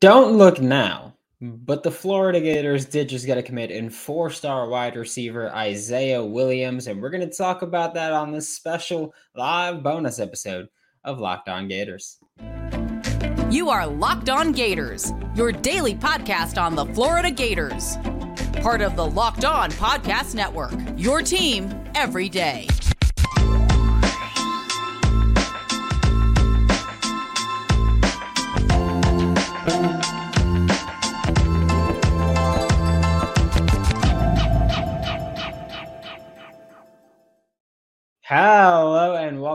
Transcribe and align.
Don't 0.00 0.36
look 0.36 0.60
now, 0.60 1.14
but 1.40 1.82
the 1.82 1.90
Florida 1.90 2.40
Gators 2.40 2.84
did 2.84 3.08
just 3.08 3.26
get 3.26 3.38
a 3.38 3.42
commit 3.42 3.70
in 3.70 3.90
four 3.90 4.30
star 4.30 4.68
wide 4.68 4.96
receiver 4.96 5.50
Izaiah 5.54 6.28
Williams, 6.28 6.86
and 6.86 7.00
we're 7.00 7.10
going 7.10 7.28
to 7.28 7.36
talk 7.36 7.62
about 7.62 7.94
that 7.94 8.12
on 8.12 8.30
this 8.30 8.48
special 8.54 9.14
live 9.34 9.82
bonus 9.82 10.18
episode 10.18 10.68
of 11.04 11.18
Locked 11.18 11.48
On 11.48 11.66
Gators. 11.66 12.18
You 13.50 13.70
are 13.70 13.86
Locked 13.86 14.28
On 14.28 14.52
Gators, 14.52 15.12
your 15.34 15.52
daily 15.52 15.94
podcast 15.94 16.60
on 16.60 16.74
the 16.74 16.84
Florida 16.86 17.30
Gators. 17.30 17.96
Part 18.60 18.82
of 18.82 18.96
the 18.96 19.06
Locked 19.06 19.44
On 19.44 19.70
Podcast 19.70 20.34
Network, 20.34 20.74
your 20.96 21.22
team 21.22 21.72
every 21.94 22.28
day. 22.28 22.66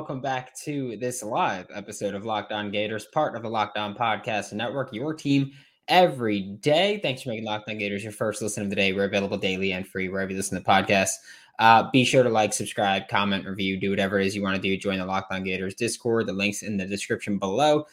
Welcome 0.03 0.19
back 0.19 0.53
to 0.53 0.97
this 0.97 1.23
live 1.23 1.65
episode 1.73 2.13
of 2.13 2.25
Locked 2.25 2.51
On 2.51 2.69
Gators, 2.69 3.05
part 3.13 3.37
of 3.37 3.41
the 3.41 3.47
Locked 3.47 3.77
On 3.77 3.95
Podcast 3.95 4.51
Network, 4.51 4.91
your 4.91 5.13
team 5.13 5.53
every 5.87 6.41
day. 6.41 6.99
Thanks 7.01 7.21
for 7.21 7.29
making 7.29 7.45
Locked 7.45 7.69
On 7.69 7.77
Gators 7.77 8.03
your 8.03 8.11
first 8.11 8.41
listen 8.41 8.63
of 8.63 8.69
the 8.69 8.75
day. 8.75 8.91
We're 8.91 9.05
available 9.05 9.37
daily 9.37 9.71
and 9.71 9.87
free 9.87 10.09
wherever 10.09 10.29
you 10.29 10.35
listen 10.35 10.61
to 10.61 10.69
podcasts. 10.69 11.13
Uh, 11.57 11.89
be 11.89 12.03
sure 12.03 12.21
to 12.21 12.27
like, 12.27 12.51
subscribe, 12.51 13.07
comment, 13.07 13.47
review, 13.47 13.79
do 13.79 13.91
whatever 13.91 14.19
it 14.19 14.27
is 14.27 14.35
you 14.35 14.41
want 14.41 14.57
to 14.57 14.61
do. 14.61 14.75
Join 14.75 14.99
the 14.99 15.05
Locked 15.05 15.31
On 15.31 15.41
Gators 15.41 15.73
Discord. 15.73 16.27
The 16.27 16.33
links 16.33 16.63
in 16.63 16.75
the 16.75 16.85
description 16.85 17.37
below. 17.39 17.85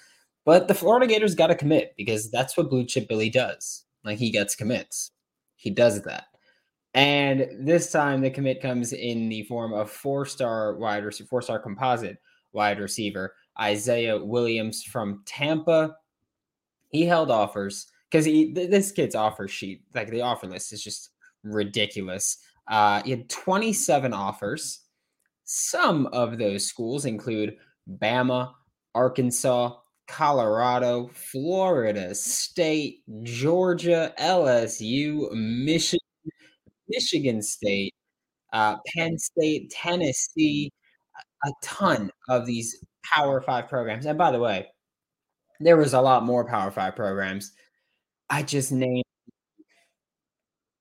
But 0.45 0.67
the 0.67 0.75
Florida 0.75 1.07
Gators 1.07 1.37
got 1.37 1.47
to 1.47 1.55
commit 1.55 1.95
because 1.97 2.29
that's 2.29 2.57
what 2.57 2.71
Blue 2.71 2.85
Chip 2.85 3.07
Billy 3.07 3.31
does. 3.31 3.85
Like 4.03 4.19
he 4.19 4.33
gets 4.33 4.57
commits. 4.57 5.13
He 5.55 5.71
does 5.71 6.03
that. 6.03 6.25
And 6.95 7.47
this 7.61 7.93
time 7.93 8.21
the 8.21 8.31
commit 8.31 8.61
comes 8.61 8.93
in 8.93 9.29
the 9.29 9.45
form 9.45 9.73
of 9.73 9.91
four-star 9.91 10.77
wide 10.77 11.05
receiver, 11.05 11.29
four-star 11.29 11.61
composite 11.61 12.19
wide 12.53 12.81
receiver, 12.81 13.35
Izaiah 13.59 14.25
Williams 14.25 14.83
from 14.83 15.23
Tampa. 15.25 15.95
He 16.89 17.05
held 17.05 17.31
offers 17.31 17.87
because 18.11 18.25
he 18.25 18.53
this 18.53 18.91
kid's 18.91 19.15
offer 19.15 19.47
sheet, 19.47 19.83
like 19.95 20.11
the 20.11 20.23
offer 20.23 20.47
list 20.47 20.73
is 20.73 20.83
just 20.83 21.11
ridiculous. 21.45 22.39
Uh, 22.69 23.03
he 23.05 23.11
had 23.13 23.29
27 23.29 24.13
offers. 24.13 24.81
Some 25.45 26.07
of 26.09 26.39
those 26.39 26.67
schools 26.67 27.05
include 27.05 27.57
Bama, 28.01 28.53
Arkansas, 28.95 29.77
Colorado, 30.07 31.09
Florida 31.13 32.15
State, 32.15 33.03
Georgia, 33.23 34.13
LSU, 34.19 35.31
Michigan, 35.33 36.00
Michigan 36.91 37.43
State, 37.43 37.95
uh, 38.53 38.77
Penn 38.95 39.19
State, 39.19 39.71
Tennessee, 39.71 40.71
a 41.45 41.51
ton 41.63 42.11
of 42.29 42.47
these 42.47 42.83
Power 43.15 43.41
Five 43.41 43.69
programs. 43.69 44.07
And 44.07 44.19
by 44.19 44.31
the 44.31 44.41
way, 44.41 44.67
there 45.61 45.77
was 45.77 45.95
a 45.95 46.01
lot 46.01 46.25
more 46.25 46.47
Power 46.47 46.71
Five 46.71 46.97
programs. 46.97 47.53
I 48.31 48.43
just 48.43 48.73
named 48.73 49.05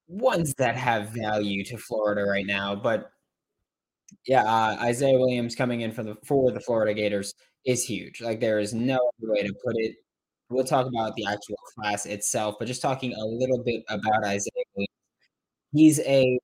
ones 0.08 0.54
that 0.58 0.76
have 0.76 1.10
value 1.10 1.64
to 1.66 1.78
Florida 1.78 2.24
right 2.24 2.46
now, 2.46 2.76
but 2.76 3.12
yeah, 4.28 4.44
uh, 4.44 4.78
Izaiah 4.86 5.20
Williams 5.20 5.56
coming 5.56 5.82
in 5.82 5.92
for 5.92 6.04
the 6.04 6.16
for 6.26 6.52
the 6.52 6.60
Florida 6.60 6.94
Gators 6.94 7.34
is 7.66 7.84
huge. 7.86 8.22
Like 8.22 8.40
there 8.40 8.60
is 8.60 8.74
no 8.74 8.96
other 8.96 9.32
way 9.32 9.44
to 9.44 9.54
put 9.64 9.76
it. 9.78 9.96
We'll 10.50 10.66
talk 10.66 10.88
about 10.88 11.16
the 11.16 11.26
actual 11.28 11.58
class 11.76 12.06
itself, 12.08 12.56
but 12.60 12.68
just 12.68 12.82
talking 12.82 13.14
a 13.14 13.26
little 13.26 13.64
bit 13.64 13.84
about 13.90 14.24
Izaiah 14.24 14.49
He's 15.72 16.00
a 16.00 16.40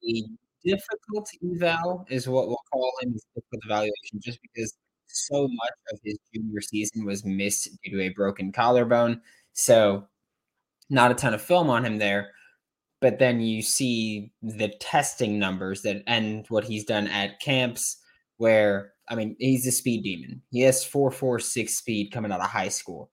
difficult 0.64 1.30
eval 1.44 2.06
is 2.10 2.28
what 2.28 2.48
we'll 2.48 2.64
call 2.72 2.92
him, 3.02 3.14
difficult 3.14 3.62
evaluation 3.66 4.20
just 4.20 4.40
because 4.42 4.76
so 5.08 5.48
much 5.48 5.74
of 5.94 6.00
his 6.04 6.18
junior 6.34 6.62
season 6.62 7.06
was 7.06 7.24
missed 7.24 7.70
due 7.84 7.92
to 7.92 8.04
a 8.04 8.10
broken 8.10 8.52
collarbone. 8.52 9.22
So 9.54 10.08
not 10.90 11.12
a 11.12 11.16
ton 11.16 11.34
of 11.34 11.42
film 11.42 11.70
on 11.70 11.86
him 11.86 11.98
there. 11.98 12.32
But 13.02 13.20
then 13.20 13.40
you 13.42 13.62
see 13.62 14.32
the 14.42 14.70
testing 14.80 15.38
numbers 15.38 15.82
that 15.84 16.04
and 16.08 16.46
what 16.50 16.64
he's 16.64 16.86
done 16.86 17.08
at 17.08 17.40
camps 17.40 17.98
where 18.38 18.94
I 19.10 19.16
mean 19.16 19.36
he's 19.40 19.68
a 19.68 19.72
speed 19.72 20.04
demon. 20.04 20.42
He 20.50 20.62
has 20.62 20.84
446 20.84 21.74
speed 21.76 22.12
coming 22.12 22.32
out 22.32 22.42
of 22.42 22.50
high 22.50 22.70
school 22.70 23.12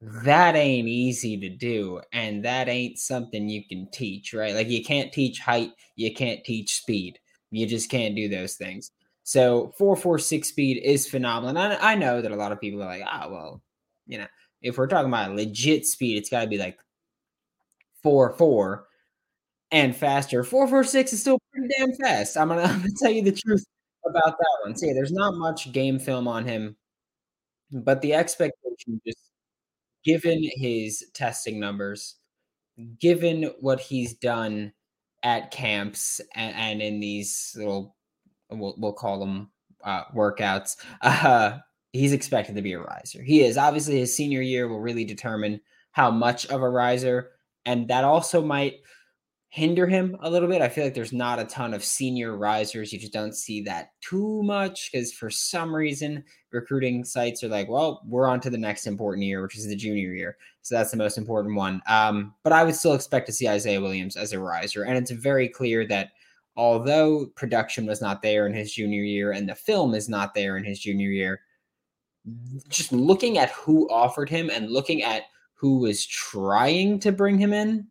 that 0.00 0.54
ain't 0.54 0.88
easy 0.88 1.38
to 1.38 1.48
do 1.48 2.00
and 2.12 2.44
that 2.44 2.68
ain't 2.68 2.98
something 2.98 3.48
you 3.48 3.66
can 3.66 3.88
teach 3.92 4.34
right? 4.34 4.54
Like 4.54 4.68
you 4.68 4.84
can't 4.84 5.12
teach 5.12 5.40
height 5.40 5.72
you 5.96 6.12
can't 6.14 6.44
teach 6.44 6.76
speed 6.76 7.18
you 7.50 7.66
just 7.66 7.90
can't 7.90 8.16
do 8.16 8.28
those 8.28 8.54
things. 8.54 8.90
So 9.22 9.72
446 9.78 10.48
speed 10.48 10.82
is 10.84 11.08
phenomenal 11.08 11.56
and 11.56 11.74
I, 11.74 11.92
I 11.92 11.94
know 11.94 12.20
that 12.20 12.32
a 12.32 12.36
lot 12.36 12.52
of 12.52 12.60
people 12.60 12.82
are 12.82 12.86
like 12.86 13.02
ah 13.06 13.24
oh, 13.26 13.32
well 13.32 13.62
you 14.06 14.18
know 14.18 14.26
if 14.62 14.78
we're 14.78 14.86
talking 14.86 15.08
about 15.08 15.34
legit 15.34 15.86
speed 15.86 16.18
it's 16.18 16.30
got 16.30 16.42
to 16.42 16.46
be 16.46 16.58
like 16.58 16.78
4 18.02 18.34
4 18.34 18.86
and 19.72 19.96
faster. 19.96 20.44
446 20.44 21.12
is 21.12 21.20
still 21.20 21.38
pretty 21.52 21.74
damn 21.76 21.92
fast. 21.94 22.36
I'm 22.36 22.48
gonna, 22.48 22.62
I'm 22.64 22.80
gonna 22.80 22.92
tell 23.00 23.10
you 23.10 23.22
the 23.22 23.32
truth 23.32 23.64
about 24.04 24.38
that 24.38 24.58
one. 24.64 24.76
See 24.76 24.92
there's 24.92 25.12
not 25.12 25.34
much 25.34 25.72
game 25.72 25.98
film 25.98 26.28
on 26.28 26.44
him 26.44 26.76
but 27.72 28.00
the 28.00 28.14
expectation 28.14 29.00
just 29.06 29.18
given 30.06 30.40
his 30.54 31.04
testing 31.12 31.58
numbers, 31.58 32.14
given 33.00 33.50
what 33.60 33.80
he's 33.80 34.14
done 34.14 34.72
at 35.24 35.50
camps 35.50 36.20
and, 36.34 36.54
and 36.54 36.82
in 36.82 37.00
these 37.00 37.52
little, 37.58 37.96
we'll, 38.50 38.76
we'll 38.78 38.92
call 38.92 39.18
them 39.18 39.50
uh, 39.84 40.04
workouts, 40.14 40.76
uh, 41.02 41.58
he's 41.92 42.12
expected 42.12 42.54
to 42.54 42.62
be 42.62 42.74
a 42.74 42.78
riser. 42.78 43.22
He 43.22 43.42
is. 43.42 43.58
Obviously, 43.58 43.98
his 43.98 44.16
senior 44.16 44.40
year 44.42 44.68
will 44.68 44.80
really 44.80 45.04
determine 45.04 45.60
how 45.90 46.10
much 46.12 46.46
of 46.46 46.62
a 46.62 46.70
riser. 46.70 47.30
And 47.64 47.88
that 47.88 48.04
also 48.04 48.42
might 48.42 48.74
hinder 49.48 49.86
him 49.86 50.16
a 50.20 50.30
little 50.30 50.48
bit. 50.48 50.60
I 50.60 50.68
feel 50.68 50.84
like 50.84 50.94
there's 50.94 51.12
not 51.12 51.38
a 51.38 51.44
ton 51.44 51.72
of 51.72 51.84
senior 51.84 52.36
risers. 52.36 52.92
You 52.92 52.98
just 52.98 53.12
don't 53.12 53.34
see 53.34 53.62
that 53.62 53.90
too 54.00 54.42
much 54.42 54.90
because 54.90 55.12
for 55.12 55.30
some 55.30 55.74
reason, 55.74 56.24
recruiting 56.52 57.04
sites 57.04 57.42
are 57.42 57.48
like, 57.48 57.68
well, 57.68 58.02
we're 58.06 58.28
on 58.28 58.40
to 58.40 58.50
the 58.50 58.58
next 58.58 58.86
important 58.86 59.24
year, 59.24 59.42
which 59.42 59.56
is 59.56 59.66
the 59.66 59.76
junior 59.76 60.12
year. 60.12 60.36
So 60.62 60.74
that's 60.74 60.90
the 60.90 60.96
most 60.96 61.16
important 61.16 61.54
one. 61.54 61.80
Um, 61.86 62.34
but 62.42 62.52
I 62.52 62.64
would 62.64 62.74
still 62.74 62.94
expect 62.94 63.26
to 63.26 63.32
see 63.32 63.46
Izaiah 63.46 63.80
Williams 63.80 64.16
as 64.16 64.32
a 64.32 64.40
riser. 64.40 64.84
And 64.84 64.98
it's 64.98 65.10
very 65.10 65.48
clear 65.48 65.86
that 65.86 66.10
although 66.56 67.26
production 67.36 67.86
was 67.86 68.00
not 68.00 68.22
there 68.22 68.46
in 68.46 68.54
his 68.54 68.72
junior 68.72 69.02
year 69.02 69.32
and 69.32 69.48
the 69.48 69.54
film 69.54 69.94
is 69.94 70.08
not 70.08 70.34
there 70.34 70.56
in 70.56 70.64
his 70.64 70.80
junior 70.80 71.10
year, 71.10 71.40
just 72.68 72.92
looking 72.92 73.38
at 73.38 73.50
who 73.50 73.88
offered 73.90 74.28
him 74.28 74.50
and 74.50 74.70
looking 74.70 75.02
at 75.02 75.24
who 75.54 75.78
was 75.78 76.04
trying 76.04 76.98
to 77.00 77.12
bring 77.12 77.38
him 77.38 77.52
in, 77.52 77.86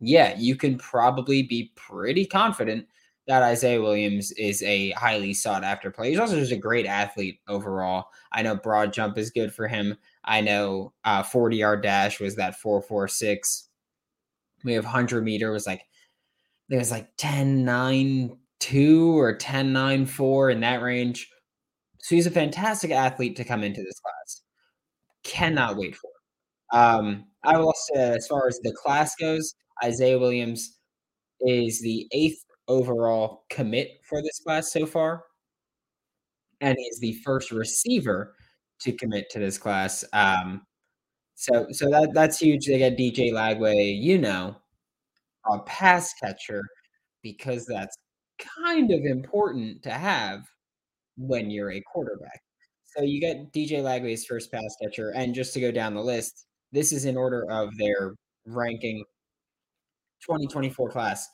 yeah, 0.00 0.36
you 0.36 0.56
can 0.56 0.78
probably 0.78 1.42
be 1.42 1.72
pretty 1.74 2.24
confident 2.24 2.86
that 3.26 3.42
Izaiah 3.42 3.82
Williams 3.82 4.32
is 4.32 4.62
a 4.62 4.90
highly 4.92 5.34
sought 5.34 5.62
after 5.62 5.90
player. 5.90 6.10
He's 6.10 6.18
also 6.18 6.36
just 6.36 6.52
a 6.52 6.56
great 6.56 6.86
athlete 6.86 7.40
overall. 7.46 8.06
I 8.32 8.42
know 8.42 8.56
broad 8.56 8.92
jump 8.92 9.18
is 9.18 9.30
good 9.30 9.52
for 9.52 9.68
him. 9.68 9.96
I 10.24 10.40
know 10.40 10.94
uh, 11.04 11.22
40 11.22 11.56
yard 11.56 11.82
dash 11.82 12.20
was 12.20 12.36
that 12.36 12.58
446. 12.58 13.68
We 14.64 14.72
have 14.72 14.84
100 14.84 15.22
meter 15.24 15.52
was 15.52 15.66
like, 15.66 15.82
there 16.68 16.78
was 16.78 16.90
like 16.90 17.10
10 17.18 17.64
9 17.64 18.38
2 18.60 19.20
or 19.20 19.36
10 19.36 19.72
9 19.72 20.06
4 20.06 20.50
in 20.50 20.60
that 20.60 20.82
range. 20.82 21.30
So 22.00 22.14
he's 22.14 22.26
a 22.26 22.30
fantastic 22.30 22.90
athlete 22.90 23.36
to 23.36 23.44
come 23.44 23.62
into 23.62 23.82
this 23.82 24.00
class. 24.00 24.42
Cannot 25.22 25.76
wait 25.76 25.96
for 25.96 26.08
him. 26.08 26.80
Um, 26.80 27.24
I 27.44 27.58
will 27.58 27.74
say, 27.74 28.16
as 28.16 28.26
far 28.26 28.48
as 28.48 28.58
the 28.62 28.72
class 28.72 29.14
goes, 29.16 29.54
Izaiah 29.82 30.20
Williams 30.20 30.78
is 31.40 31.80
the 31.80 32.06
eighth 32.12 32.44
overall 32.68 33.44
commit 33.50 34.00
for 34.08 34.22
this 34.22 34.40
class 34.40 34.72
so 34.72 34.86
far, 34.86 35.24
and 36.60 36.76
he's 36.78 37.00
the 37.00 37.14
first 37.24 37.50
receiver 37.50 38.34
to 38.80 38.92
commit 38.92 39.30
to 39.30 39.38
this 39.38 39.58
class. 39.58 40.04
Um, 40.12 40.62
so, 41.34 41.66
so 41.70 41.90
that 41.90 42.10
that's 42.14 42.38
huge. 42.38 42.66
They 42.66 42.78
got 42.78 42.98
DJ 42.98 43.32
Lagway, 43.32 44.00
you 44.00 44.18
know, 44.18 44.56
a 45.50 45.60
pass 45.60 46.12
catcher, 46.22 46.62
because 47.22 47.66
that's 47.66 47.96
kind 48.38 48.90
of 48.92 49.00
important 49.04 49.82
to 49.84 49.90
have 49.90 50.40
when 51.16 51.50
you're 51.50 51.72
a 51.72 51.82
quarterback. 51.92 52.40
So 52.84 53.02
you 53.02 53.20
get 53.20 53.52
DJ 53.52 53.82
Lagway's 53.82 54.24
first 54.26 54.50
pass 54.50 54.76
catcher, 54.82 55.10
and 55.14 55.34
just 55.34 55.54
to 55.54 55.60
go 55.60 55.70
down 55.70 55.94
the 55.94 56.02
list, 56.02 56.46
this 56.72 56.92
is 56.92 57.04
in 57.04 57.16
order 57.16 57.44
of 57.50 57.76
their 57.78 58.14
ranking 58.46 59.04
2024 60.28 60.90
class. 60.90 61.28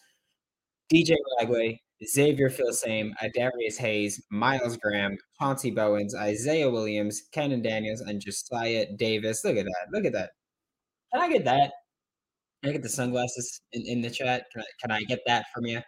DJ 0.93 1.15
Lagway, 1.41 1.79
Xavier 2.07 2.51
Filsaime, 2.51 3.13
Adarius 3.23 3.79
Hayes, 3.79 4.23
Myles 4.31 4.77
Graham, 4.77 5.17
Chauncey 5.39 5.71
Bowens, 5.71 6.15
Izaiah 6.15 6.71
Williams, 6.71 7.23
Kahnen 7.35 7.63
Daniels, 7.63 8.01
and 8.01 8.21
Josiah 8.21 8.87
Davis. 8.97 9.45
Look 9.45 9.57
at 9.57 9.65
that. 9.65 9.87
Look 9.93 10.05
at 10.05 10.13
that. 10.13 10.31
Can 11.13 11.23
I 11.23 11.29
get 11.33 11.45
that? 11.45 11.73
Can 12.63 12.71
I 12.71 12.73
get 12.73 12.83
the 12.83 12.89
sunglasses 12.89 13.61
in, 13.73 13.83
in 13.87 14.01
the 14.01 14.11
chat? 14.11 14.47
Can 14.53 14.63
I, 14.63 14.65
can 14.81 14.91
I 14.91 15.03
get 15.03 15.21
that 15.27 15.47
from 15.55 15.67
you? 15.67 15.81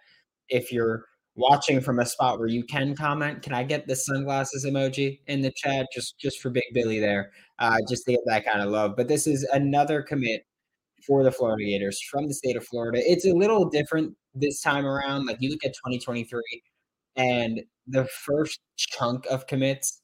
If 0.49 0.73
you're 0.73 1.05
watching 1.35 1.81
from 1.81 1.99
a 1.99 2.07
spot 2.07 2.39
where 2.39 2.49
you 2.49 2.65
can 2.65 2.95
comment, 2.95 3.43
can 3.43 3.53
I 3.53 3.63
get 3.63 3.87
the 3.87 3.97
sunglasses 3.97 4.65
emoji 4.65 5.21
in 5.27 5.43
the 5.43 5.53
chat 5.57 5.87
just 5.93 6.19
just 6.19 6.41
for 6.41 6.51
Big 6.51 6.65
Billy 6.73 7.01
there, 7.01 7.33
uh, 7.59 7.79
just 7.89 8.05
to 8.07 8.13
get 8.13 8.21
that 8.27 8.45
kind 8.45 8.61
of 8.61 8.71
love? 8.71 8.95
But 8.97 9.09
this 9.09 9.27
is 9.27 9.45
another 9.53 10.03
commit 10.03 10.47
for 11.07 11.25
the 11.25 11.33
Florida 11.33 11.65
Gators 11.65 12.01
from 12.11 12.29
the 12.29 12.35
state 12.35 12.57
of 12.57 12.65
Florida. 12.67 13.01
It's 13.05 13.27
a 13.27 13.33
little 13.33 13.69
different 13.69 14.15
this 14.35 14.61
time 14.61 14.87
around. 14.87 15.27
Like 15.27 15.39
you 15.41 15.51
look 15.51 15.65
at 15.65 15.75
2023, 15.75 16.43
and 17.17 17.63
the 17.87 18.05
first 18.07 18.61
chunk 18.77 19.27
of 19.27 19.47
commits 19.47 20.03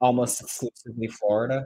almost 0.00 0.40
exclusively 0.40 1.08
Florida. 1.08 1.64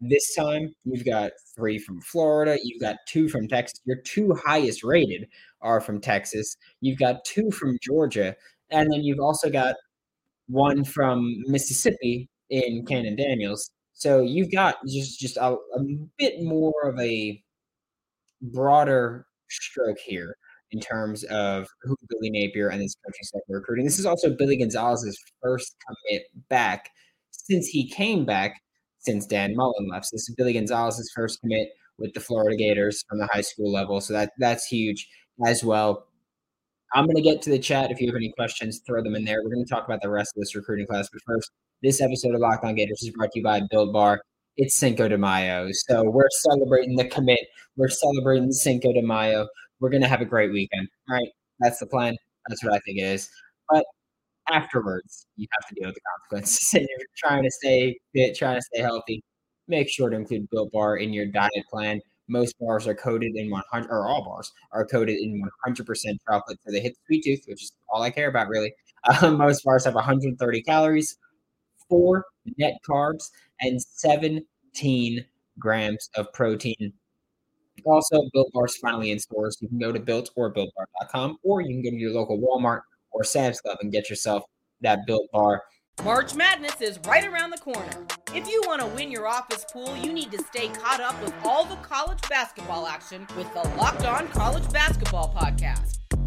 This 0.00 0.34
time, 0.34 0.74
you've 0.84 1.04
got 1.04 1.30
three 1.54 1.78
from 1.78 2.00
Florida, 2.00 2.58
you've 2.62 2.80
got 2.80 2.96
two 3.06 3.28
from 3.28 3.46
Texas. 3.46 3.80
Your 3.84 3.98
two 4.04 4.34
highest 4.44 4.82
rated 4.82 5.28
are 5.60 5.80
from 5.80 6.00
Texas. 6.00 6.56
You've 6.80 6.98
got 6.98 7.24
two 7.24 7.50
from 7.52 7.78
Georgia, 7.80 8.34
and 8.70 8.90
then 8.92 9.02
you've 9.04 9.20
also 9.20 9.48
got 9.48 9.76
one 10.48 10.84
from 10.84 11.42
Mississippi 11.46 12.28
in 12.50 12.84
Kahnen 12.84 13.16
Daniels. 13.16 13.70
So 13.92 14.22
you've 14.22 14.50
got 14.50 14.76
just 14.88 15.20
just 15.20 15.36
a, 15.36 15.52
a 15.52 15.84
bit 16.18 16.42
more 16.42 16.74
of 16.84 16.98
a 16.98 17.40
broader 18.42 19.26
stroke 19.48 19.98
here 19.98 20.36
in 20.72 20.80
terms 20.80 21.24
of 21.24 21.68
who 21.82 21.96
Billy 22.08 22.30
Napier 22.30 22.68
and 22.68 22.80
this 22.80 22.96
coaching 23.06 23.24
staff 23.24 23.42
are 23.50 23.56
recruiting. 23.56 23.84
This 23.84 23.98
is 23.98 24.06
also 24.06 24.34
Billy 24.34 24.56
Gonzalez's 24.56 25.18
first 25.42 25.76
commit 25.86 26.22
back 26.48 26.90
since 27.30 27.66
he 27.66 27.88
came 27.88 28.24
back 28.24 28.60
since 28.98 29.26
Dan 29.26 29.54
Mullen 29.54 29.88
left. 29.90 30.06
So 30.06 30.16
this 30.16 30.28
is 30.28 30.34
Billy 30.34 30.54
Gonzalez's 30.54 31.12
first 31.14 31.40
commit 31.40 31.68
with 31.98 32.14
the 32.14 32.20
Florida 32.20 32.56
Gators 32.56 33.04
from 33.08 33.18
the 33.18 33.28
high 33.32 33.40
school 33.42 33.70
level. 33.70 34.00
So 34.00 34.12
that 34.14 34.32
that's 34.38 34.66
huge 34.66 35.08
as 35.46 35.62
well. 35.62 36.06
I'm 36.94 37.04
going 37.06 37.16
to 37.16 37.22
get 37.22 37.40
to 37.42 37.50
the 37.50 37.58
chat. 37.58 37.90
If 37.90 38.00
you 38.00 38.06
have 38.08 38.16
any 38.16 38.32
questions, 38.32 38.82
throw 38.86 39.02
them 39.02 39.14
in 39.14 39.24
there. 39.24 39.42
We're 39.42 39.54
going 39.54 39.64
to 39.64 39.70
talk 39.70 39.86
about 39.86 40.02
the 40.02 40.10
rest 40.10 40.32
of 40.36 40.40
this 40.40 40.54
recruiting 40.54 40.86
class. 40.86 41.08
But 41.10 41.22
first, 41.26 41.50
this 41.82 42.02
episode 42.02 42.34
of 42.34 42.40
Locked 42.40 42.64
On 42.64 42.74
Gators 42.74 43.02
is 43.02 43.10
brought 43.10 43.32
to 43.32 43.38
you 43.38 43.42
by 43.42 43.62
Built 43.70 43.92
Bar. 43.92 44.20
It's 44.56 44.76
Cinco 44.76 45.08
de 45.08 45.16
Mayo. 45.16 45.68
So 45.72 46.04
we're 46.04 46.28
celebrating 46.30 46.96
the 46.96 47.06
commit. 47.06 47.40
We're 47.76 47.88
celebrating 47.88 48.52
Cinco 48.52 48.92
de 48.92 49.02
Mayo. 49.02 49.48
We're 49.80 49.88
going 49.88 50.02
to 50.02 50.08
have 50.08 50.20
a 50.20 50.26
great 50.26 50.52
weekend. 50.52 50.88
All 51.08 51.16
right. 51.16 51.28
That's 51.60 51.78
the 51.78 51.86
plan. 51.86 52.16
That's 52.48 52.62
what 52.62 52.74
I 52.74 52.78
think 52.80 52.98
it 52.98 53.04
is. 53.04 53.30
But 53.70 53.84
afterwards, 54.50 55.26
you 55.36 55.46
have 55.52 55.68
to 55.68 55.74
deal 55.74 55.88
with 55.88 55.94
the 55.94 56.00
consequences. 56.18 56.70
and 56.74 56.86
you're 56.88 57.06
trying 57.16 57.42
to 57.44 57.50
stay 57.50 57.98
fit, 58.14 58.36
trying 58.36 58.56
to 58.56 58.62
stay 58.62 58.82
healthy, 58.82 59.22
make 59.68 59.88
sure 59.88 60.10
to 60.10 60.16
include 60.16 60.48
Built 60.50 60.70
Bar 60.72 60.98
in 60.98 61.12
your 61.12 61.26
diet 61.26 61.64
plan. 61.70 62.00
Most 62.28 62.54
bars 62.60 62.86
are 62.86 62.94
coated 62.94 63.32
in 63.34 63.50
100, 63.50 63.88
or 63.90 64.06
all 64.06 64.24
bars 64.24 64.52
are 64.72 64.86
coated 64.86 65.18
in 65.18 65.42
100% 65.66 65.84
chocolate, 66.28 66.58
so 66.64 66.72
they 66.72 66.80
hit 66.80 66.94
the 66.94 67.00
sweet 67.06 67.24
tooth, 67.24 67.44
which 67.46 67.62
is 67.62 67.72
all 67.90 68.02
I 68.02 68.10
care 68.10 68.28
about, 68.28 68.48
really. 68.48 68.72
Most 69.22 69.64
bars 69.64 69.84
have 69.84 69.94
130 69.94 70.62
calories, 70.62 71.16
four 71.92 72.24
net 72.56 72.78
carbs, 72.88 73.28
and 73.60 73.80
17 73.82 75.24
grams 75.58 76.08
of 76.16 76.32
protein. 76.32 76.94
Also, 77.84 78.22
Built 78.32 78.50
Bar's 78.54 78.78
finally 78.78 79.10
in 79.10 79.18
stores. 79.18 79.58
You 79.60 79.68
can 79.68 79.78
go 79.78 79.92
to 79.92 80.00
built 80.00 80.30
or 80.34 80.52
builtbar.com, 80.52 81.36
or 81.42 81.60
you 81.60 81.68
can 81.68 81.82
go 81.82 81.90
to 81.90 81.96
your 81.96 82.12
local 82.12 82.38
Walmart 82.38 82.80
or 83.10 83.24
Sam's 83.24 83.60
Club 83.60 83.76
and 83.82 83.92
get 83.92 84.08
yourself 84.08 84.42
that 84.80 85.00
Built 85.06 85.30
Bar. 85.32 85.62
March 86.02 86.34
Madness 86.34 86.80
is 86.80 86.98
right 87.06 87.26
around 87.26 87.50
the 87.50 87.58
corner. 87.58 88.06
If 88.34 88.48
you 88.48 88.62
want 88.66 88.80
to 88.80 88.86
win 88.88 89.10
your 89.10 89.26
office 89.26 89.66
pool, 89.70 89.94
you 89.98 90.14
need 90.14 90.32
to 90.32 90.42
stay 90.44 90.68
caught 90.68 91.02
up 91.02 91.20
with 91.22 91.34
all 91.44 91.66
the 91.66 91.76
college 91.76 92.20
basketball 92.30 92.86
action 92.86 93.26
with 93.36 93.52
the 93.52 93.68
Locked 93.76 94.06
On 94.06 94.26
College 94.28 94.70
Basketball 94.72 95.34
Podcast. 95.36 95.98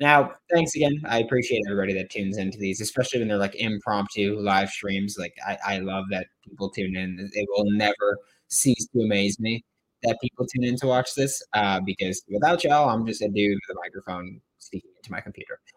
Now, 0.00 0.32
thanks 0.52 0.74
again. 0.76 1.02
I 1.08 1.18
appreciate 1.18 1.62
everybody 1.68 1.92
that 1.94 2.10
tunes 2.10 2.38
into 2.38 2.56
these, 2.58 2.80
especially 2.80 3.18
when 3.18 3.28
they're 3.28 3.36
like 3.36 3.56
impromptu 3.56 4.38
live 4.40 4.70
streams. 4.70 5.16
Like, 5.18 5.34
I, 5.46 5.58
I 5.66 5.78
love 5.78 6.04
that 6.10 6.28
people 6.44 6.70
tune 6.70 6.96
in. 6.96 7.28
It 7.32 7.48
will 7.50 7.70
never 7.72 8.18
cease 8.46 8.86
to 8.94 9.02
amaze 9.02 9.40
me 9.40 9.64
that 10.04 10.16
people 10.22 10.46
tune 10.46 10.64
in 10.64 10.76
to 10.76 10.86
watch 10.86 11.14
this 11.16 11.42
uh, 11.54 11.80
because 11.84 12.22
without 12.32 12.62
y'all, 12.62 12.88
I'm 12.88 13.04
just 13.06 13.22
a 13.22 13.28
dude 13.28 13.58
with 13.68 13.76
a 13.76 13.80
microphone 13.80 14.40
speaking 14.58 14.90
into 14.96 15.12
my 15.12 15.20
computer. 15.20 15.60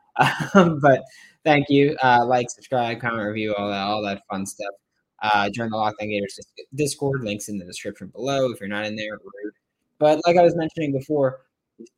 Um, 0.54 0.80
but 0.82 1.04
thank 1.46 1.70
you. 1.70 1.96
Uh, 2.04 2.26
like, 2.26 2.50
subscribe, 2.50 3.00
comment, 3.00 3.26
review, 3.26 3.56
all 3.56 3.70
that, 3.70 3.82
all 3.82 4.04
that 4.04 4.22
fun 4.30 4.46
stuff. 4.46 4.74
Uh, 5.22 5.50
join 5.50 5.70
the 5.70 5.78
Locked 5.78 6.02
On 6.02 6.10
Gators 6.10 6.38
Discord. 6.76 7.24
Links 7.24 7.48
in 7.48 7.58
the 7.58 7.64
description 7.66 8.08
below 8.08 8.52
if 8.52 8.60
you're 8.60 8.68
not 8.68 8.86
in 8.86 8.98
there. 8.98 9.14
Rude. 9.14 9.54
But 10.00 10.20
like 10.28 10.36
I 10.36 10.42
was 10.42 10.56
mentioning 10.56 10.92
before, 10.92 11.42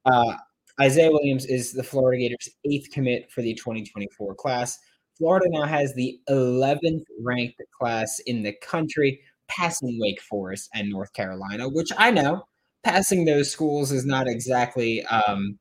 uh, 0.06 0.36
Izaiah 0.80 1.12
Williams 1.12 1.46
is 1.46 1.72
the 1.72 1.84
Florida 1.84 2.20
Gators' 2.20 2.50
eighth 2.66 2.90
commit 2.92 3.31
for 3.31 3.42
the 3.42 3.54
2024 3.54 4.36
class. 4.36 4.80
Florida 5.18 5.46
now 5.50 5.66
has 5.66 5.94
the 5.94 6.20
11th 6.30 7.04
ranked 7.22 7.62
class 7.80 8.20
in 8.25 8.42
the 8.42 8.54
country 8.62 9.22
passing 9.48 10.00
Wake 10.00 10.22
Forest 10.22 10.70
and 10.74 10.90
North 10.90 11.14
Carolina, 11.14 11.70
which 11.70 11.92
I 11.98 12.10
know 12.10 12.44
passing 12.84 13.25
those 13.25 13.52
schools 13.52 13.92
is 13.92 14.06
not 14.06 14.28
exactly 14.28 15.06
um, 15.06 15.60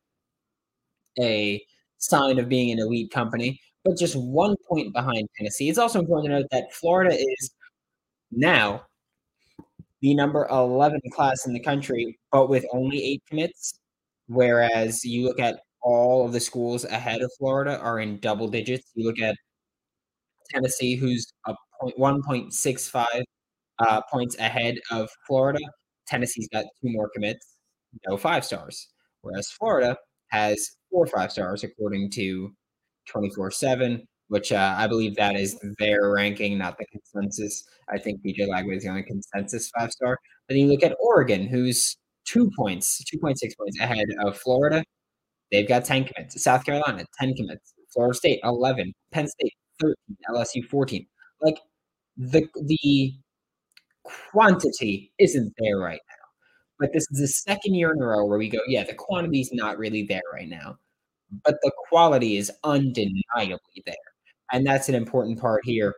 a 1.20 1.62
sign 1.98 2.38
of 2.38 2.48
being 2.48 2.70
an 2.72 2.78
elite 2.78 3.10
company, 3.10 3.60
but 3.84 3.98
just 3.98 4.16
one 4.16 4.56
point 4.68 4.94
behind 4.94 5.28
Tennessee. 5.36 5.68
It's 5.68 5.78
also 5.78 6.00
important 6.00 6.32
to 6.32 6.40
note 6.40 6.48
that 6.50 6.72
Florida 6.72 7.14
is 7.14 7.50
now 8.30 8.82
the 10.00 10.14
number 10.14 10.48
11 10.50 11.00
class 11.12 11.46
in 11.46 11.52
the 11.52 11.60
country, 11.60 12.18
but 12.32 12.48
with 12.48 12.64
only 12.72 13.04
eight 13.04 13.22
commits. 13.28 13.78
Whereas 14.32 15.04
you 15.04 15.24
look 15.24 15.40
at 15.40 15.60
all 15.82 16.24
of 16.24 16.32
the 16.32 16.40
schools 16.40 16.84
ahead 16.84 17.22
of 17.22 17.30
Florida 17.38 17.78
are 17.78 18.00
in 18.00 18.18
double 18.20 18.48
digits. 18.48 18.90
You 18.94 19.06
look 19.06 19.20
at 19.20 19.36
Tennessee, 20.50 20.96
who's 20.96 21.26
a 21.46 21.54
point, 21.80 21.98
1.65 21.98 23.06
uh, 23.78 24.00
points 24.10 24.36
ahead 24.38 24.76
of 24.90 25.08
Florida. 25.26 25.60
Tennessee's 26.06 26.48
got 26.52 26.64
two 26.80 26.90
more 26.92 27.10
commits, 27.14 27.56
no 28.08 28.16
five 28.16 28.44
stars, 28.44 28.88
whereas 29.22 29.50
Florida 29.50 29.96
has 30.28 30.76
four 30.90 31.06
five 31.06 31.30
stars 31.32 31.64
according 31.64 32.10
to 32.12 32.50
24 33.08 33.50
7, 33.50 34.06
which 34.28 34.52
uh, 34.52 34.74
I 34.78 34.86
believe 34.86 35.14
that 35.16 35.36
is 35.36 35.58
their 35.78 36.10
ranking, 36.12 36.58
not 36.58 36.78
the 36.78 36.86
consensus. 36.86 37.64
I 37.90 37.98
think 37.98 38.20
DJ 38.22 38.48
Lagway 38.48 38.76
is 38.76 38.84
the 38.84 38.90
only 38.90 39.02
consensus 39.02 39.70
five 39.78 39.90
star. 39.90 40.18
But 40.48 40.54
then 40.54 40.64
you 40.64 40.72
look 40.72 40.82
at 40.82 40.96
Oregon, 41.00 41.46
who's 41.46 41.96
two 42.24 42.50
points, 42.56 43.02
2.6 43.14 43.56
points 43.56 43.80
ahead 43.80 44.06
of 44.24 44.36
Florida. 44.38 44.84
They've 45.50 45.68
got 45.68 45.84
10 45.84 46.04
commits. 46.04 46.42
South 46.42 46.64
Carolina, 46.64 47.04
10 47.20 47.34
commits. 47.34 47.74
Florida 47.92 48.16
State, 48.16 48.40
11. 48.44 48.92
Penn 49.12 49.28
State, 49.28 49.52
13. 49.80 49.94
LSU, 50.30 50.64
14. 50.68 51.06
Like 51.42 51.58
the 52.16 52.46
the 52.66 53.14
quantity 54.04 55.12
isn't 55.18 55.52
there 55.58 55.78
right 55.78 56.00
now. 56.08 56.14
But 56.78 56.92
this 56.92 57.06
is 57.12 57.20
the 57.20 57.28
second 57.28 57.74
year 57.74 57.92
in 57.92 58.02
a 58.02 58.06
row 58.06 58.24
where 58.24 58.38
we 58.38 58.48
go, 58.48 58.58
yeah, 58.66 58.84
the 58.84 58.94
quantity 58.94 59.40
is 59.40 59.50
not 59.52 59.78
really 59.78 60.04
there 60.04 60.22
right 60.32 60.48
now, 60.48 60.78
but 61.44 61.56
the 61.62 61.72
quality 61.88 62.36
is 62.36 62.50
undeniably 62.64 63.82
there. 63.86 63.94
And 64.52 64.66
that's 64.66 64.88
an 64.88 64.94
important 64.94 65.40
part 65.40 65.62
here 65.64 65.94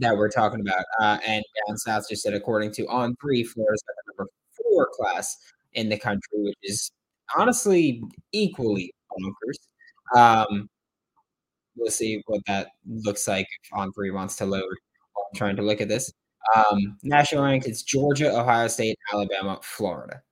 that 0.00 0.16
we're 0.16 0.30
talking 0.30 0.60
about. 0.60 0.84
Uh, 1.00 1.18
and 1.26 1.44
south 1.76 2.08
just 2.08 2.22
said, 2.22 2.34
according 2.34 2.72
to 2.74 2.86
On 2.88 3.14
Three, 3.20 3.42
the 3.42 3.78
number 4.08 4.30
four 4.62 4.88
class 4.92 5.36
in 5.74 5.88
the 5.88 5.98
country, 5.98 6.20
which 6.34 6.58
is 6.62 6.90
honestly 7.36 8.02
equally 8.32 8.92
bonkers. 9.12 10.18
Um, 10.18 10.68
we'll 11.76 11.90
see 11.90 12.22
what 12.26 12.40
that 12.46 12.68
looks 12.86 13.28
like 13.28 13.46
if 13.62 13.78
On 13.78 13.92
Three 13.92 14.10
wants 14.10 14.36
to 14.36 14.46
load 14.46 14.64
I'm 15.32 15.36
trying 15.36 15.56
to 15.56 15.62
look 15.62 15.80
at 15.80 15.88
this. 15.88 16.12
Um, 16.56 16.96
national 17.02 17.44
rank 17.44 17.66
it's 17.66 17.82
Georgia, 17.82 18.34
Ohio 18.38 18.68
State, 18.68 18.96
Alabama, 19.12 19.58
Florida. 19.62 20.22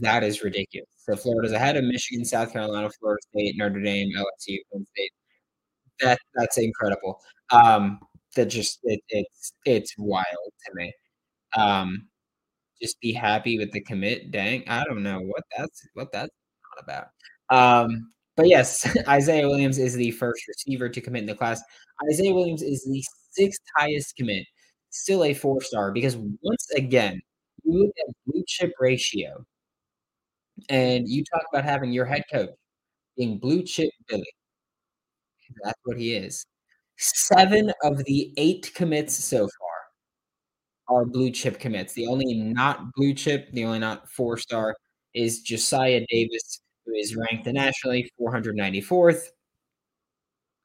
That 0.00 0.24
is 0.24 0.42
ridiculous. 0.42 0.88
So 0.98 1.14
Florida's 1.16 1.52
ahead 1.52 1.76
of 1.76 1.84
Michigan, 1.84 2.24
South 2.24 2.52
Carolina, 2.52 2.90
Florida 2.98 3.20
State, 3.30 3.54
Notre 3.56 3.80
Dame, 3.82 4.10
LSU, 4.16 4.58
Penn 4.72 4.86
State. 4.94 5.10
That 6.00 6.18
that's 6.34 6.58
incredible. 6.58 7.20
Um, 7.52 8.00
that 8.36 8.46
just 8.46 8.80
it, 8.84 9.00
it's 9.10 9.52
it's 9.66 9.94
wild 9.98 10.24
to 10.66 10.72
me. 10.74 10.92
Um, 11.56 12.08
just 12.80 13.00
be 13.00 13.12
happy 13.12 13.58
with 13.58 13.72
the 13.72 13.80
commit. 13.80 14.30
Dang, 14.30 14.64
I 14.68 14.84
don't 14.84 15.02
know 15.02 15.20
what 15.20 15.44
that's 15.56 15.86
what 15.94 16.12
that's 16.12 16.30
about. 16.78 17.06
Um, 17.50 18.10
but 18.36 18.48
yes, 18.48 18.84
Izaiah 19.06 19.48
Williams 19.48 19.78
is 19.78 19.94
the 19.94 20.10
first 20.12 20.46
receiver 20.48 20.88
to 20.88 21.00
commit 21.00 21.22
in 21.22 21.26
the 21.26 21.34
class. 21.34 21.62
Izaiah 22.10 22.34
Williams 22.34 22.62
is 22.62 22.84
the 22.84 23.02
sixth 23.30 23.62
highest 23.76 24.16
commit, 24.16 24.46
still 24.90 25.24
a 25.24 25.34
four 25.34 25.60
star, 25.62 25.92
because 25.92 26.16
once 26.16 26.70
again, 26.76 27.20
you 27.64 27.78
look 27.80 27.94
at 28.08 28.14
blue 28.26 28.44
chip 28.46 28.72
ratio 28.80 29.44
and 30.68 31.08
you 31.08 31.24
talk 31.24 31.42
about 31.52 31.64
having 31.64 31.92
your 31.92 32.04
head 32.04 32.22
coach 32.32 32.50
being 33.16 33.38
blue 33.38 33.62
chip 33.62 33.90
Billy. 34.08 34.24
That's 35.62 35.78
what 35.84 35.98
he 35.98 36.14
is. 36.14 36.46
Seven 36.96 37.72
of 37.82 38.04
the 38.04 38.32
eight 38.36 38.72
commits 38.74 39.14
so 39.14 39.40
far 39.40 39.73
are 40.88 41.04
blue 41.04 41.30
chip 41.30 41.58
commits. 41.58 41.94
The 41.94 42.06
only 42.06 42.34
not 42.34 42.92
blue 42.94 43.14
chip, 43.14 43.50
the 43.52 43.64
only 43.64 43.78
not 43.78 44.08
four 44.10 44.36
star 44.36 44.76
is 45.14 45.40
Josiah 45.40 46.04
Davis, 46.10 46.60
who 46.84 46.92
is 46.94 47.16
ranked 47.16 47.46
nationally 47.46 48.10
494th. 48.20 49.22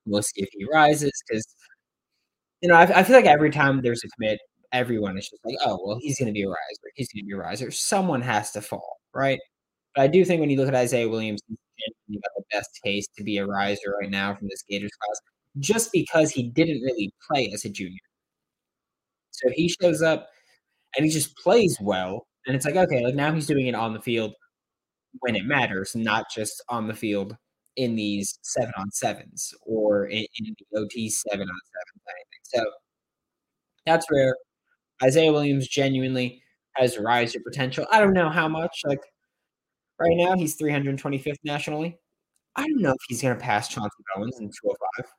We'll 0.06 0.24
see 0.24 0.42
if 0.42 0.50
he 0.52 0.66
rises 0.72 1.12
because, 1.28 1.46
you 2.62 2.70
know, 2.70 2.76
I, 2.76 3.00
I, 3.00 3.04
feel 3.04 3.16
like 3.16 3.26
every 3.26 3.52
time 3.52 3.82
there's 3.82 4.04
a 4.04 4.08
commit, 4.18 4.40
everyone 4.72 5.18
is 5.18 5.30
just 5.30 5.42
like, 5.46 5.56
oh, 5.66 5.80
well, 5.86 6.00
he's 6.02 6.18
going 6.18 6.28
to 6.28 6.34
be 6.34 6.44
a 6.44 6.48
riser. 6.48 6.92
He's 6.96 7.10
going 7.14 7.24
to 7.24 7.28
be 7.28 7.34
a 7.34 7.38
riser. 7.38 7.70
Someone 7.72 8.22
has 8.22 8.52
to 8.52 8.62
fall, 8.62 8.98
right? 9.14 9.40
But 9.96 10.04
I 10.04 10.08
do 10.08 10.26
think 10.26 10.40
when 10.42 10.50
you 10.50 10.58
look 10.58 10.68
at 10.68 10.74
Izaiah 10.74 11.10
Williams, 11.10 11.42
he's 11.48 12.20
got 12.22 12.32
the 12.36 12.44
best 12.52 12.80
case 12.84 13.08
to 13.18 13.24
be 13.24 13.38
a 13.38 13.46
riser 13.46 13.96
right 14.02 14.10
now 14.10 14.36
from 14.36 14.48
this 14.48 14.64
Gators 14.68 14.92
class, 15.00 15.22
just 15.60 15.92
because 15.92 16.32
he 16.32 16.50
didn't 16.50 16.82
really 16.82 17.12
play 17.30 17.52
as 17.54 17.66
a 17.66 17.70
junior. 17.70 18.00
So 19.44 19.52
he 19.54 19.70
shows 19.82 20.02
up 20.02 20.30
and 20.96 21.06
he 21.06 21.12
just 21.12 21.36
plays 21.38 21.78
well. 21.82 22.28
And 22.46 22.56
it's 22.56 22.66
like, 22.66 22.76
okay, 22.76 23.04
like 23.04 23.16
now 23.16 23.34
he's 23.34 23.48
doing 23.48 23.68
it 23.68 23.76
on 23.76 23.94
the 23.94 24.02
field 24.02 24.34
when 25.20 25.36
it 25.36 25.46
matters, 25.46 25.96
not 25.96 26.26
just 26.34 26.64
on 26.70 26.88
the 26.88 26.94
field 26.94 27.36
in 27.76 27.96
these 27.96 28.38
seven 28.42 28.74
on 28.78 28.92
sevens 28.92 29.54
or 29.66 30.06
in, 30.06 30.26
in 30.38 30.56
the 30.58 30.80
OT 30.80 31.10
seven 31.10 31.48
on 31.48 31.60
sevens, 31.74 32.04
anything. 32.10 32.66
So 32.66 32.72
that's 33.86 34.06
where 34.10 34.36
Izaiah 35.02 35.32
Williams 35.32 35.68
genuinely 35.68 36.42
has 36.76 36.98
riser 36.98 37.40
potential. 37.46 37.86
I 37.92 38.00
don't 38.00 38.14
know 38.14 38.30
how 38.30 38.48
much. 38.48 38.82
Like 38.86 39.02
right 40.00 40.16
now, 40.16 40.36
he's 40.36 40.58
325th 40.58 41.38
nationally. 41.44 41.98
I 42.56 42.66
don't 42.68 42.82
know 42.82 42.92
if 42.92 42.98
he's 43.08 43.22
going 43.22 43.36
to 43.36 43.42
pass 43.42 43.70
Chauncey 43.70 44.04
Bowens 44.16 44.40
in 44.40 44.48
205. 44.48 45.12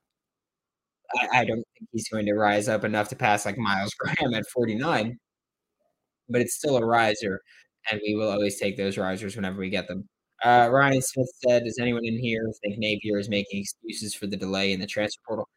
I, 1.18 1.40
I 1.40 1.44
don't 1.44 1.56
think 1.56 1.88
he's 1.92 2.08
going 2.08 2.26
to 2.26 2.34
rise 2.34 2.68
up 2.68 2.84
enough 2.84 3.08
to 3.08 3.16
pass 3.16 3.46
like 3.46 3.58
Myles 3.58 3.94
Graham 3.98 4.34
at 4.34 4.46
49, 4.48 5.18
but 6.28 6.40
it's 6.40 6.54
still 6.54 6.76
a 6.76 6.84
riser 6.84 7.40
and 7.90 8.00
we 8.06 8.14
will 8.14 8.30
always 8.30 8.58
take 8.58 8.76
those 8.76 8.98
risers 8.98 9.36
whenever 9.36 9.58
we 9.58 9.70
get 9.70 9.88
them. 9.88 10.08
Uh, 10.44 10.68
Ryan 10.70 11.02
Smith 11.02 11.30
said, 11.46 11.64
"Does 11.64 11.78
anyone 11.78 12.04
in 12.04 12.18
here 12.18 12.50
think 12.62 12.78
Napier 12.78 13.18
is 13.18 13.28
making 13.28 13.60
excuses 13.60 14.14
for 14.14 14.26
the 14.26 14.36
delay 14.36 14.72
in 14.72 14.80
the 14.80 14.86
transfer 14.86 15.20
portal?" 15.26 15.48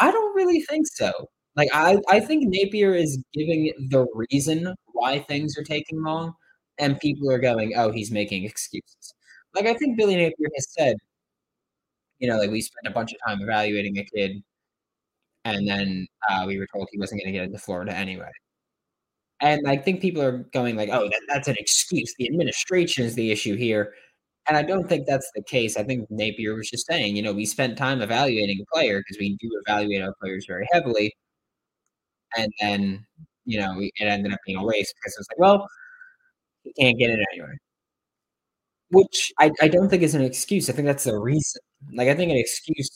I 0.00 0.10
don't 0.12 0.34
really 0.36 0.60
think 0.62 0.86
so. 0.88 1.12
Like 1.56 1.70
I, 1.74 1.98
I 2.10 2.20
think 2.20 2.44
Napier 2.48 2.94
is 2.94 3.22
giving 3.34 3.72
the 3.90 4.06
reason 4.30 4.74
why 4.92 5.20
things 5.20 5.56
are 5.58 5.64
taking 5.64 6.02
long, 6.02 6.34
and 6.78 6.98
people 7.00 7.30
are 7.30 7.38
going, 7.38 7.74
"Oh, 7.76 7.92
he's 7.92 8.10
making 8.12 8.44
excuses." 8.44 9.14
Like 9.54 9.66
I 9.66 9.74
think 9.74 9.96
Billy 9.98 10.16
Napier 10.16 10.48
has 10.56 10.68
said, 10.72 10.96
you 12.18 12.28
know, 12.28 12.38
like 12.38 12.50
we 12.50 12.60
spent 12.60 12.86
a 12.86 12.90
bunch 12.90 13.12
of 13.12 13.18
time 13.26 13.40
evaluating 13.42 13.98
a 13.98 14.04
kid, 14.04 14.42
and 15.46 15.68
then 15.68 16.06
uh, 16.28 16.44
we 16.46 16.58
were 16.58 16.66
told 16.74 16.88
he 16.90 16.98
wasn't 16.98 17.20
going 17.22 17.32
to 17.32 17.38
get 17.38 17.44
into 17.44 17.58
Florida 17.58 17.96
anyway. 17.96 18.30
And 19.40 19.68
I 19.68 19.76
think 19.76 20.00
people 20.00 20.22
are 20.22 20.38
going 20.54 20.76
like, 20.76 20.88
"Oh, 20.90 21.04
that, 21.08 21.20
that's 21.28 21.48
an 21.48 21.56
excuse. 21.58 22.14
The 22.18 22.26
administration 22.28 23.04
is 23.04 23.14
the 23.14 23.30
issue 23.30 23.54
here." 23.56 23.92
And 24.48 24.56
I 24.56 24.62
don't 24.62 24.88
think 24.88 25.06
that's 25.06 25.30
the 25.34 25.42
case. 25.44 25.76
I 25.76 25.84
think 25.84 26.08
Napier 26.10 26.54
was 26.54 26.70
just 26.70 26.86
saying, 26.86 27.16
you 27.16 27.22
know, 27.22 27.32
we 27.32 27.46
spent 27.46 27.76
time 27.78 28.00
evaluating 28.02 28.60
a 28.62 28.74
player 28.74 29.00
because 29.00 29.18
we 29.20 29.36
do 29.40 29.50
evaluate 29.66 30.02
our 30.02 30.14
players 30.22 30.46
very 30.48 30.66
heavily, 30.72 31.12
and 32.36 32.52
then 32.60 33.04
you 33.44 33.58
know 33.60 33.74
it 33.80 33.92
ended 34.00 34.32
up 34.32 34.40
being 34.46 34.58
a 34.58 34.64
waste 34.64 34.94
because 35.00 35.16
it's 35.18 35.28
like, 35.30 35.38
well, 35.38 35.66
he 36.64 36.72
can't 36.74 36.98
get 36.98 37.10
it 37.10 37.20
anyway. 37.34 37.54
Which 38.90 39.32
I, 39.40 39.50
I 39.60 39.68
don't 39.68 39.88
think 39.88 40.02
is 40.02 40.14
an 40.14 40.22
excuse. 40.22 40.70
I 40.70 40.72
think 40.72 40.86
that's 40.86 41.04
the 41.04 41.18
reason. 41.18 41.60
Like 41.94 42.08
I 42.08 42.14
think 42.14 42.30
an 42.30 42.36
excuse 42.38 42.88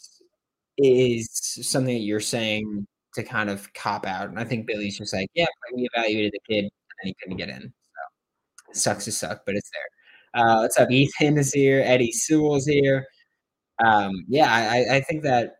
is 0.82 1.28
something 1.62 1.94
that 1.94 2.02
you're 2.02 2.20
saying 2.20 2.86
to 3.14 3.22
kind 3.22 3.50
of 3.50 3.72
cop 3.74 4.06
out. 4.06 4.28
And 4.28 4.38
I 4.38 4.44
think 4.44 4.66
Billy's 4.66 4.98
just 4.98 5.12
like, 5.12 5.28
yeah, 5.34 5.46
we 5.74 5.88
evaluated 5.92 6.32
the 6.32 6.54
kid 6.54 6.64
and 6.64 6.70
he 7.04 7.14
couldn't 7.22 7.36
get 7.38 7.48
in. 7.48 7.62
So 7.62 8.70
it 8.70 8.76
sucks 8.76 9.04
to 9.06 9.12
suck, 9.12 9.42
but 9.46 9.56
it's 9.56 9.70
there. 9.72 10.42
Uh, 10.42 10.60
what's 10.60 10.78
up? 10.78 10.90
Ethan 10.90 11.38
is 11.38 11.52
here. 11.52 11.82
Eddie 11.84 12.12
Sewell's 12.12 12.66
here. 12.66 13.06
Um, 13.84 14.12
yeah, 14.28 14.52
I, 14.52 14.96
I 14.96 15.00
think 15.00 15.22
that 15.24 15.56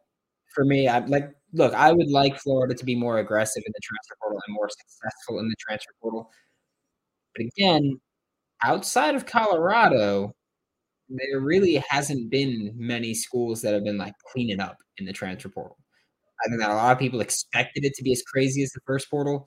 for 0.54 0.64
me, 0.64 0.88
I'm 0.88 1.06
like 1.06 1.30
look, 1.52 1.74
I 1.74 1.92
would 1.92 2.10
like 2.10 2.38
Florida 2.38 2.74
to 2.74 2.84
be 2.84 2.94
more 2.94 3.18
aggressive 3.18 3.62
in 3.64 3.72
the 3.72 3.80
transfer 3.82 4.16
portal 4.20 4.40
and 4.46 4.54
more 4.54 4.68
successful 4.68 5.38
in 5.40 5.48
the 5.48 5.56
transfer 5.58 5.92
portal. 6.00 6.30
But 7.34 7.46
again, 7.46 8.00
outside 8.64 9.14
of 9.14 9.26
Colorado, 9.26 10.32
there 11.08 11.40
really 11.40 11.82
hasn't 11.88 12.30
been 12.30 12.72
many 12.76 13.14
schools 13.14 13.62
that 13.62 13.74
have 13.74 13.84
been 13.84 13.98
like 13.98 14.14
cleaning 14.32 14.60
up 14.60 14.76
in 15.00 15.06
the 15.06 15.12
transfer 15.12 15.48
portal. 15.48 15.76
I 16.44 16.48
think 16.48 16.60
that 16.60 16.70
a 16.70 16.74
lot 16.74 16.92
of 16.92 16.98
people 16.98 17.20
expected 17.20 17.84
it 17.84 17.94
to 17.94 18.02
be 18.02 18.12
as 18.12 18.22
crazy 18.22 18.62
as 18.62 18.70
the 18.70 18.80
first 18.86 19.10
portal, 19.10 19.46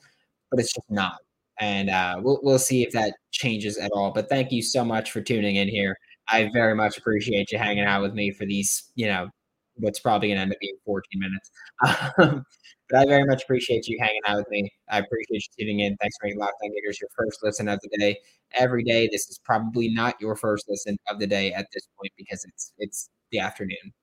but 0.52 0.60
it's 0.60 0.74
just 0.74 0.90
not. 0.90 1.18
And 1.60 1.90
uh, 1.90 2.16
we'll 2.22 2.40
we'll 2.44 2.60
see 2.60 2.84
if 2.84 2.92
that 2.94 3.14
changes 3.32 3.78
at 3.78 3.92
all. 3.94 4.12
But 4.12 4.30
thank 4.30 4.52
you 4.52 4.62
so 4.62 4.84
much 4.84 5.12
for 5.12 5.22
tuning 5.22 5.56
in 5.56 5.68
here. 5.68 5.96
I 6.30 6.50
very 6.54 6.76
much 6.76 6.98
appreciate 6.98 7.52
you 7.52 7.58
hanging 7.58 7.84
out 7.84 8.02
with 8.02 8.14
me 8.14 8.32
for 8.32 8.46
these, 8.46 8.92
you 8.96 9.08
know, 9.08 9.30
what's 9.76 10.00
probably 10.00 10.30
going 10.30 10.38
to 10.38 10.42
end 10.44 10.52
up 10.52 10.60
being 10.60 10.78
14 10.86 11.20
minutes. 11.20 11.52
Um, 12.20 12.46
but 12.90 13.00
I 13.00 13.06
very 13.06 13.26
much 13.26 13.44
appreciate 13.44 13.88
you 13.88 13.98
hanging 14.00 14.22
out 14.28 14.38
with 14.38 14.50
me. 14.52 14.70
I 14.92 15.00
appreciate 15.00 15.48
you 15.58 15.66
tuning 15.66 15.80
in. 15.80 15.98
Thanks 15.98 16.16
for 16.20 16.28
making 16.28 16.40
Locked 16.40 16.54
On 16.64 16.70
Gators 16.70 17.00
your 17.02 17.10
first 17.18 17.40
listen 17.42 17.68
of 17.68 17.80
the 17.82 17.98
day. 17.98 18.18
Every 18.54 18.84
day, 18.84 19.10
this 19.12 19.30
is 19.30 19.40
probably 19.44 19.90
not 19.90 20.16
your 20.22 20.36
first 20.36 20.66
listen 20.68 20.98
of 21.10 21.20
the 21.20 21.26
day 21.26 21.54
at 21.54 21.66
this 21.74 21.88
point 21.98 22.12
because 22.18 22.46
it's 22.46 22.74
it's 22.78 23.10
the 23.32 23.40
afternoon. 23.40 23.94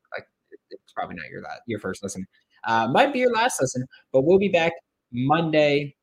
It's 0.90 0.94
probably 0.94 1.14
not 1.14 1.30
your 1.30 1.42
last, 1.42 1.60
your 1.66 1.78
first 1.78 2.02
listen. 2.02 2.26
Uh, 2.66 2.88
might 2.88 3.12
be 3.12 3.20
your 3.20 3.32
last 3.32 3.60
listen, 3.60 3.86
but 4.12 4.22
we'll 4.22 4.40
be 4.40 4.48
back 4.48 4.72
Monday 5.12 5.94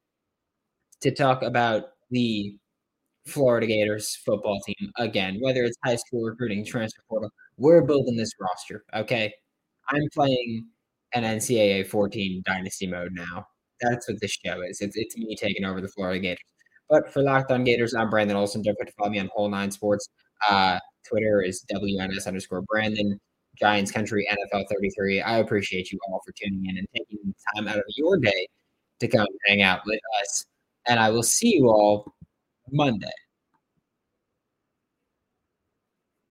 to 1.01 1.11
talk 1.11 1.43
about 1.43 1.89
the 2.09 2.57
Florida 3.25 3.67
Gators 3.67 4.15
football 4.15 4.61
team 4.65 4.89
again, 4.97 5.39
whether 5.41 5.63
it's 5.65 5.75
high 5.83 5.97
school 5.97 6.23
recruiting, 6.23 6.63
transfer 6.63 7.01
portal. 7.09 7.29
We're 7.57 7.81
building 7.81 8.15
this 8.15 8.31
roster. 8.39 8.85
Okay. 8.95 9.33
I'm 9.89 10.07
playing 10.13 10.67
an 11.13 11.23
NCAA 11.23 11.85
14 11.87 12.43
dynasty 12.45 12.87
mode 12.87 13.11
now. 13.11 13.45
That's 13.81 14.07
what 14.07 14.21
this 14.21 14.37
show 14.45 14.61
is. 14.61 14.79
It's, 14.79 14.95
it's 14.95 15.17
me 15.17 15.35
taking 15.35 15.65
over 15.65 15.81
the 15.81 15.89
Florida 15.89 16.19
Gators. 16.19 16.45
But 16.89 17.11
for 17.11 17.21
Locked 17.21 17.51
On 17.51 17.65
Gators, 17.65 17.93
I'm 17.93 18.09
Brandon 18.09 18.37
Olson. 18.37 18.61
Don't 18.61 18.75
forget 18.75 18.87
to 18.87 18.93
follow 18.97 19.09
me 19.09 19.19
on 19.19 19.29
Whole 19.33 19.49
Nine 19.49 19.69
Sports. 19.69 20.07
Uh, 20.49 20.79
Twitter 21.05 21.41
is 21.41 21.65
WNS 21.73 22.25
underscore 22.25 22.61
Brandon. 22.61 23.19
Giants 23.59 23.91
Country 23.91 24.27
NFL 24.31 24.65
33. 24.71 25.21
I 25.21 25.37
appreciate 25.37 25.91
you 25.91 25.99
all 26.09 26.21
for 26.25 26.33
tuning 26.33 26.65
in 26.65 26.77
and 26.77 26.87
taking 26.95 27.33
time 27.55 27.67
out 27.67 27.77
of 27.77 27.83
your 27.95 28.17
day 28.17 28.47
to 28.99 29.07
come 29.07 29.27
hang 29.45 29.61
out 29.61 29.81
with 29.85 29.99
us. 30.21 30.45
And 30.87 30.99
I 30.99 31.09
will 31.09 31.23
see 31.23 31.55
you 31.55 31.69
all 31.69 32.13
Monday. 32.71 33.07